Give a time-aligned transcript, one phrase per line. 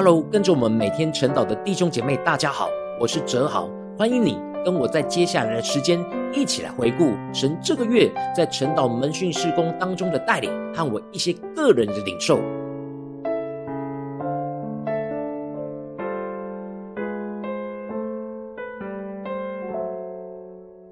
[0.00, 2.68] Hello，跟着我们每天晨祷的弟兄姐妹，大家好，
[3.00, 3.68] 我是哲豪，
[3.98, 5.98] 欢迎你跟我在接下来的时间
[6.32, 12.38] 一起来回顾神这个月在晨祷门训事工当中的带领和我一些个人的领受。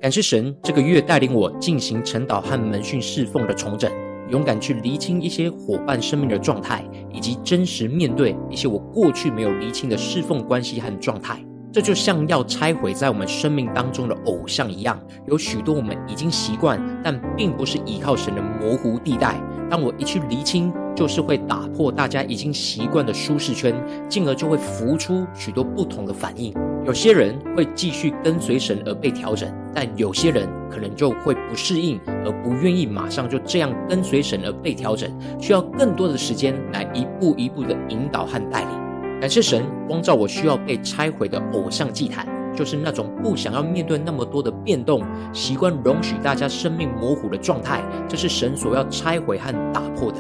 [0.01, 3.89] 感谢神这个月带领我进行晨祷和门训侍奉的重整。
[4.31, 11.39] 勇敢去厘清一些伙伴生命的状态，以及真实面对一些我过去没有厘清的侍奉关系和状态。
[11.73, 19.35] 这就像要拆毁在我们生命当中的偶像一样，有许多我们已经习惯，但并不是依靠神的模糊地带。
[19.69, 23.75] 当我一去厘清，就是会打破大家已经习惯的舒适圈，
[24.09, 26.55] 进而就会浮出许多不同的反应。
[26.87, 39.21] 有些人会继续跟随神而被调整，但有些人可能就会不适应，而不愿意马上就这样跟随神而被调整，需要更多的时间来一步一步的引导和带领。
[39.21, 42.25] 感谢神光照我需要被拆毁的偶像祭坛，
[42.55, 45.03] 就是那种不想要面对那么多的变动，
[45.33, 50.19] 习惯容许大家生命模糊的状态，这是神所要拆毁和打破的。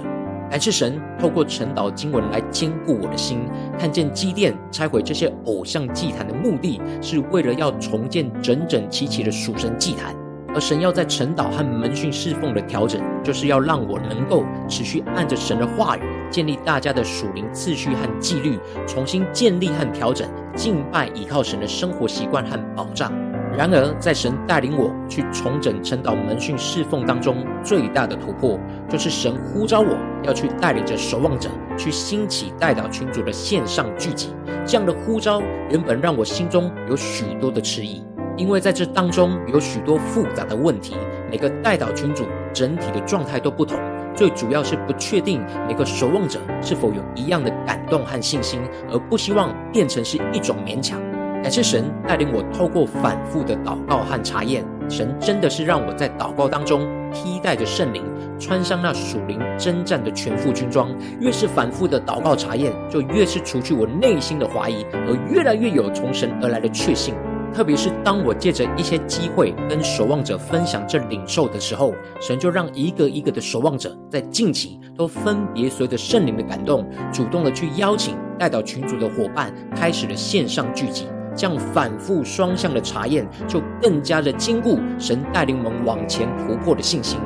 [0.50, 3.40] 还是神透过晨祷经文来坚固我的心，
[3.78, 10.14] 看见基甸拆毁这些偶像祭坛的目的，是为了要重建整整齐齐的属神祭坛；
[10.54, 23.12] 而神要在晨祷和门训侍奉的调整，就是要让我能够持续按着神的话语，建立大家的属灵次序和纪律，重新建立和调整敬拜倚靠神的生活习惯和保障。
[23.56, 31.48] 然而，在神带领我去重整晨祷门训侍奉当中，最大的突破就是神呼召我要去带领着守望者
[31.78, 34.34] 去兴起代祷群组的线上聚集。
[34.66, 35.40] 这样的呼召
[35.70, 38.04] 原本让我心中有许多的迟疑，
[38.36, 40.96] 因为在这当中有许多复杂的问题，
[41.30, 43.78] 每个代祷群组整体的状态都不同，
[44.16, 50.98] 最主要是不确定每个守望者是否有一样的感动和信心，而不希望变成是一种勉强。
[51.42, 58.02] 感谢神带领我透过反复的祷告和查验，神真的是让我在祷告当中披戴着圣灵，
[58.40, 60.88] 穿上那属灵征战的全副军装。
[61.20, 67.14] 越是反复的祷告查验，就越是除去我内心的怀疑，而越来越有从神而来的确信。
[67.56, 81.06] 特别是当我借着一些机会跟守望者分享这领受的时候，神就让一个一个的守望者在近期都分别随着圣灵的感动，主动的去邀请带到群组的伙伴，开始了线上聚集。
[81.34, 87.18] 这样反复双向的查验，就更加的坚固神带领我们往前突破的信心。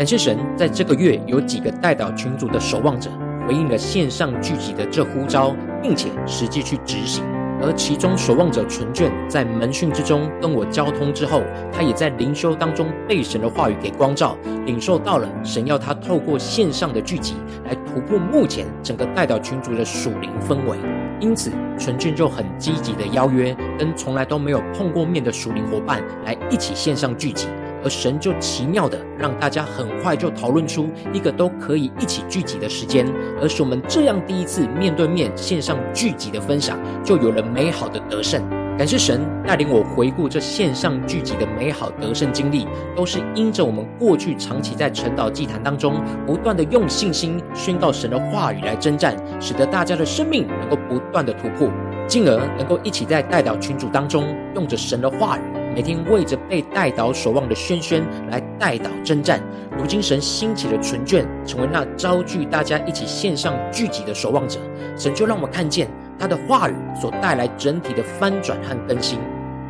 [0.00, 3.10] 感谢神，在这个月有几个代祷群组的守望者
[3.46, 7.22] 回应了线上聚集的这呼召，并且实际去执行。
[7.60, 17.34] 而其中守望者纯卷在门训之中跟我交通之后，他也在灵修当中被神的话语给光照，领受到了神要他透过线上的聚集
[17.66, 20.78] 来突破目前整个代祷群组的属灵氛围。
[21.20, 27.48] 因此，纯卷就很积极的邀约跟从来都没有碰过面的属灵伙伴来一起线上聚集。
[27.82, 33.06] 而神就奇妙的让大家很快就讨论出一个都可以一起聚集的时间，
[33.40, 38.42] 而是我们这样第一次面对面线上聚集的分享，就有了美好的得胜。
[38.78, 51.70] 感谢神带领我回顾这线上聚集的美好得胜经历，都是因着我们过去长期在晨祷祭坛当中不断的用信心宣告神的话语来征战，使得大家的生命能够不断的突破，
[52.06, 54.24] 进而能够一起在代表群组当中
[54.54, 55.59] 用着神的话语。
[55.74, 59.40] 每天为着被带倒守望的轩轩来带倒征战，
[59.78, 64.58] 如今神兴起的纯卷，成为那招聚大家一起线上聚集的守望者，
[64.96, 65.88] 神就让我看见
[66.18, 69.18] 他的话语所带来整体的翻转和更新，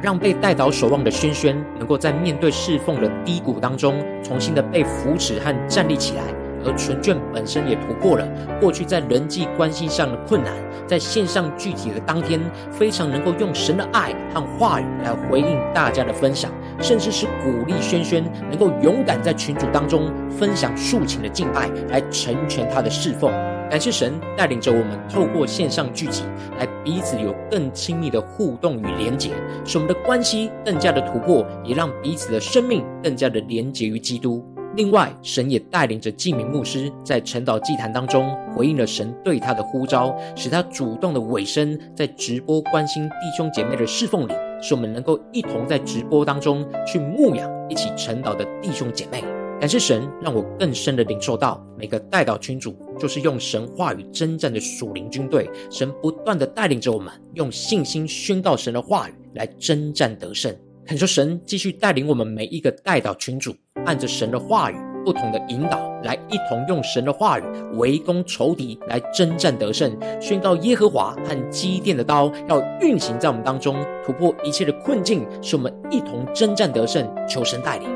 [0.02, 6.22] 让被带倒守望的轩轩能够在面对侍奉的低谷当中，重新的被扶持和站立起来。
[6.64, 8.26] 而纯卷本身也突破了
[8.60, 10.52] 过去在人际关系上的困难，
[10.86, 12.40] 在线上聚集的当天，
[12.70, 23.32] 非常能够用神的爱和话语来回应大家的分享，甚至是鼓励轩轩能够勇敢在群组当中分享竖情的敬拜，来成全他的侍奉。
[23.70, 26.24] 感谢神带领着我们透过线上聚集，
[26.58, 29.30] 来彼此有更亲密的互动与连结，
[29.64, 34.44] 使我们的关系更加的突破，也让彼此的生命更加的连结于基督。
[34.76, 44.32] 另外，神也带领着纪明牧师在晨祷祭坛当中回应了神对他的呼召，使他主动的委身在直播关心弟兄姐妹的侍奉里，
[44.62, 49.24] 使我们能够一同在直播当中去牧养一起晨祷的弟兄姐妹。
[49.58, 60.56] 感谢神，让我更深的领受到每个代祷群主就是用神话语征战的属灵军队，神不断的带领着我们用信心宣告神的话语来征战得胜。
[60.86, 63.54] 恳求神继续带领我们每一个代祷群主，
[63.84, 64.76] 按着神的话语。
[65.02, 67.42] 不同的引导，来一同用神的话语
[67.78, 77.10] 围攻仇敌，来征战得胜，宣告耶和华和基甸的刀要运行在我们当中，突破一切的困境，使我们一同征战得胜。
[77.26, 77.88] 求神带领，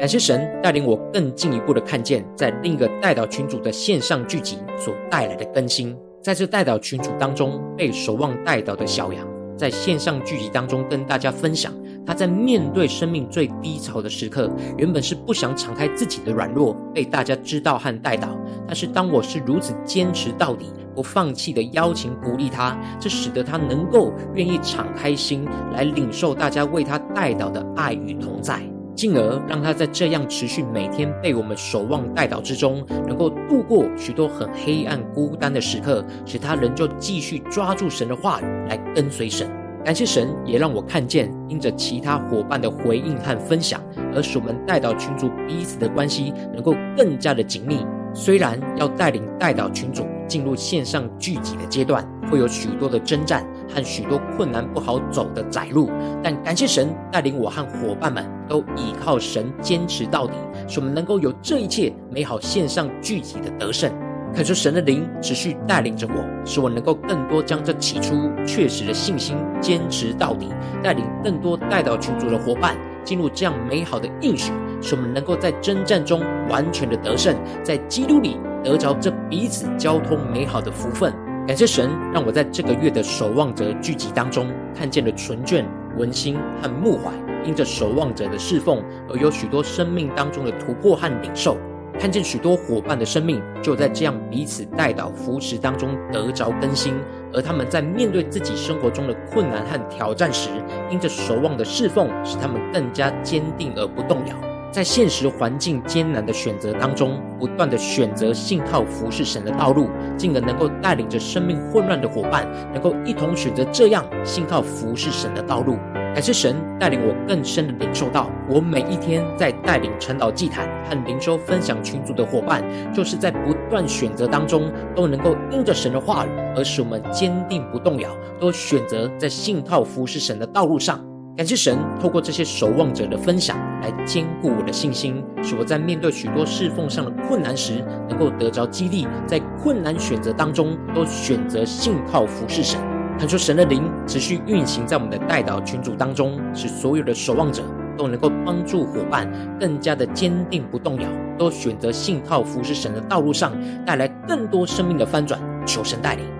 [0.00, 5.94] 感谢神带领我更进一步的看见，在另一个代祷群组的线上聚集所带来的更新。
[6.22, 11.70] 在这代祷群组当中，被守望带祷的小羊，在线上聚集当中跟大家分享，
[12.06, 18.28] 他在面对生命最低潮的时刻，原本是不想敞开自己的软弱，被大家知道和带祷。
[18.66, 28.62] 但是当我是如此坚持到底、不放弃的邀请鼓励他，这使得他能够愿意敞开心来领受大家为他代祷的爱与同在。
[28.94, 39.48] 进而让他在这样持续每天被我们守望带导之中，能够度过许多很黑暗孤单的时刻，使他仍旧继续抓住神的话语来跟随神。
[39.82, 43.80] 感谢神，也让我看见因着其他伙伴的回应和分享，
[44.14, 47.78] 而使我们带导群组彼此的关系能够更加的紧密。
[48.12, 55.90] 虽然要带领带导群组进入线上聚集的阶段，会有许多的征战和许多困难不好走的窄路，
[56.22, 60.34] 但感谢神带领我和伙伴们都倚靠神坚持到底，
[60.68, 63.90] 使我们能够有这一切美好线上聚集的得胜。
[64.32, 68.14] 恳求神的灵持续带领着我，使我能够更多将这起初
[68.46, 70.46] 确实的信心坚持到底，
[70.82, 74.52] 带领更多带到群组的伙伴进入这样美好的应许。
[74.80, 81.12] 使我们能够在征战中完全的得胜，在基督里得着这彼此交通美好的福分。
[81.50, 85.64] 感谢神，让我在这个月的守望者聚集当中，看见了纯眷、
[85.98, 87.10] 文心和穆怀，
[87.44, 91.56] 因着守望者的侍奉，而有许多生命当中的突破和领受。
[91.98, 96.94] 看见许多伙伴的生命，就在这样彼此代祷扶持当中得着更新，
[97.32, 100.50] 而他们在面对自己生活中的困难和挑战时，
[100.88, 104.49] 因着守望的侍奉，使他们更加坚定而不动摇。
[104.70, 115.76] 在现实环境艰难的选择当中，不断的选择信靠服侍神的道路，进而能够带领着生命混乱的伙伴，能够一同选择这样信靠服侍神的道路。
[116.12, 131.00] 感谢神带领我更深的领受到，我每一天在带领晨祷祭坛和灵修分享群组的伙伴，就是在不断选择当中，都能够因着神的话语，而使我们坚定不动摇，都选择在信靠服侍神的道路上。
[131.36, 142.80] 感谢神，透过这些守望者的分享，来坚固我的信心，使我在面对许多侍奉上的困难时，能够得着激励，在困难选择当中，都选择信靠服侍神。
[143.18, 147.62] 恳求神的灵持续运行在我们的代祷群组当中，使所有的守望者
[147.96, 153.52] 都能够帮助伙伴更加的坚定不动摇，都选择信靠服侍神的道路上，
[153.84, 155.38] 带来更多生命的翻转。
[155.66, 156.39] 求神带领。